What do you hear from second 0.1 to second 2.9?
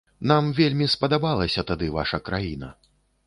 Нам вельмі спадабалася тады ваша краіна.